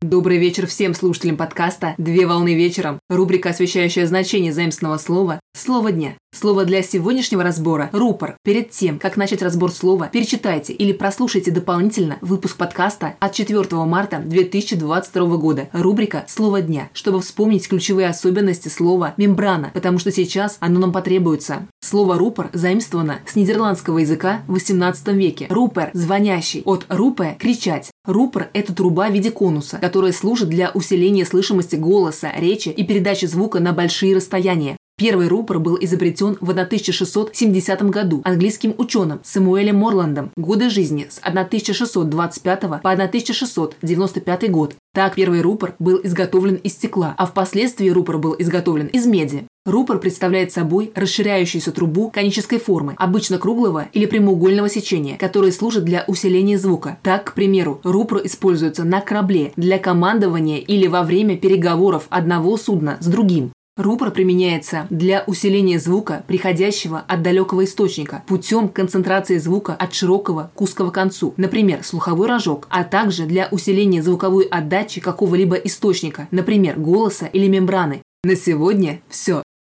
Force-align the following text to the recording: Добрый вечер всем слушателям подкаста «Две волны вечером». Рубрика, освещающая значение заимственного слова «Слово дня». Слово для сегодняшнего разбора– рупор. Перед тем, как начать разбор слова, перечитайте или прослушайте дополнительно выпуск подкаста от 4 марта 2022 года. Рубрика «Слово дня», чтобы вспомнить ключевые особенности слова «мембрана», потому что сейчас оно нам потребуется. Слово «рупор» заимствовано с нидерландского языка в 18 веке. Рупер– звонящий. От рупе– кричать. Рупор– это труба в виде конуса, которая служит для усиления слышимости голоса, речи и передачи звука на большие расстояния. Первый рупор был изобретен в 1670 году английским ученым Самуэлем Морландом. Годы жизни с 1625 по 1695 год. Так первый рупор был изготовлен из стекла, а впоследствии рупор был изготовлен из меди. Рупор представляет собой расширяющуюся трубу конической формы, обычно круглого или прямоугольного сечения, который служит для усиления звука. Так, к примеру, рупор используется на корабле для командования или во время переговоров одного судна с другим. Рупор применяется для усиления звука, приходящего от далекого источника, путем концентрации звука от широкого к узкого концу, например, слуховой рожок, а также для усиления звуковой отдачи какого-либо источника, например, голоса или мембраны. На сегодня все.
Добрый 0.00 0.38
вечер 0.38 0.68
всем 0.68 0.94
слушателям 0.94 1.36
подкаста 1.36 1.96
«Две 1.98 2.24
волны 2.24 2.54
вечером». 2.54 3.00
Рубрика, 3.08 3.48
освещающая 3.50 4.06
значение 4.06 4.52
заимственного 4.52 4.96
слова 4.96 5.40
«Слово 5.56 5.90
дня». 5.90 6.14
Слово 6.32 6.64
для 6.64 6.82
сегодняшнего 6.82 7.42
разбора– 7.42 7.90
рупор. 7.92 8.36
Перед 8.44 8.70
тем, 8.70 9.00
как 9.00 9.16
начать 9.16 9.42
разбор 9.42 9.72
слова, 9.72 10.06
перечитайте 10.06 10.72
или 10.72 10.92
прослушайте 10.92 11.50
дополнительно 11.50 12.18
выпуск 12.20 12.56
подкаста 12.58 13.16
от 13.18 13.32
4 13.32 13.60
марта 13.86 14.22
2022 14.24 15.36
года. 15.38 15.68
Рубрика 15.72 16.24
«Слово 16.28 16.60
дня», 16.60 16.90
чтобы 16.92 17.20
вспомнить 17.20 17.66
ключевые 17.66 18.08
особенности 18.08 18.68
слова 18.68 19.14
«мембрана», 19.16 19.72
потому 19.74 19.98
что 19.98 20.12
сейчас 20.12 20.58
оно 20.60 20.78
нам 20.78 20.92
потребуется. 20.92 21.66
Слово 21.80 22.18
«рупор» 22.18 22.50
заимствовано 22.52 23.18
с 23.26 23.34
нидерландского 23.34 23.98
языка 23.98 24.42
в 24.46 24.52
18 24.52 25.08
веке. 25.08 25.46
Рупер– 25.50 25.90
звонящий. 25.92 26.62
От 26.64 26.86
рупе– 26.88 27.36
кричать. 27.40 27.90
Рупор– 28.08 28.48
это 28.54 28.74
труба 28.74 29.10
в 29.10 29.12
виде 29.12 29.30
конуса, 29.30 29.76
которая 29.82 30.12
служит 30.12 30.48
для 30.48 30.70
усиления 30.70 31.26
слышимости 31.26 31.76
голоса, 31.76 32.32
речи 32.34 32.70
и 32.70 32.82
передачи 32.82 33.26
звука 33.26 33.60
на 33.60 33.74
большие 33.74 34.16
расстояния. 34.16 34.78
Первый 34.96 35.28
рупор 35.28 35.58
был 35.58 35.76
изобретен 35.78 36.38
в 36.40 36.48
1670 36.48 37.82
году 37.90 38.22
английским 38.24 38.74
ученым 38.78 39.20
Самуэлем 39.22 39.76
Морландом. 39.76 40.30
Годы 40.38 40.70
жизни 40.70 41.06
с 41.10 41.18
1625 41.18 42.60
по 42.82 42.90
1695 42.90 44.50
год. 44.50 44.74
Так 44.94 45.14
первый 45.14 45.42
рупор 45.42 45.74
был 45.78 46.00
изготовлен 46.02 46.54
из 46.54 46.72
стекла, 46.72 47.14
а 47.18 47.26
впоследствии 47.26 47.90
рупор 47.90 48.16
был 48.16 48.34
изготовлен 48.38 48.86
из 48.86 49.06
меди. 49.06 49.46
Рупор 49.68 49.98
представляет 49.98 50.50
собой 50.50 50.92
расширяющуюся 50.94 51.72
трубу 51.72 52.10
конической 52.10 52.58
формы, 52.58 52.94
обычно 52.96 53.36
круглого 53.36 53.88
или 53.92 54.06
прямоугольного 54.06 54.70
сечения, 54.70 55.18
который 55.18 55.52
служит 55.52 55.84
для 55.84 56.04
усиления 56.06 56.56
звука. 56.56 56.96
Так, 57.02 57.24
к 57.24 57.34
примеру, 57.34 57.78
рупор 57.84 58.22
используется 58.24 58.84
на 58.84 59.02
корабле 59.02 59.52
для 59.56 59.78
командования 59.78 60.56
или 60.56 60.86
во 60.86 61.02
время 61.02 61.36
переговоров 61.36 62.06
одного 62.08 62.56
судна 62.56 62.96
с 63.00 63.06
другим. 63.08 63.52
Рупор 63.76 64.10
применяется 64.10 64.86
для 64.88 65.22
усиления 65.26 65.78
звука, 65.78 66.24
приходящего 66.26 67.04
от 67.06 67.20
далекого 67.20 67.64
источника, 67.64 68.24
путем 68.26 68.70
концентрации 68.70 69.36
звука 69.36 69.74
от 69.74 69.92
широкого 69.92 70.50
к 70.54 70.62
узкого 70.62 70.90
концу, 70.90 71.34
например, 71.36 71.84
слуховой 71.84 72.26
рожок, 72.26 72.66
а 72.70 72.84
также 72.84 73.26
для 73.26 73.48
усиления 73.50 74.02
звуковой 74.02 74.46
отдачи 74.46 75.02
какого-либо 75.02 75.56
источника, 75.56 76.26
например, 76.30 76.80
голоса 76.80 77.26
или 77.26 77.48
мембраны. 77.48 78.00
На 78.24 78.34
сегодня 78.34 79.02
все. 79.10 79.42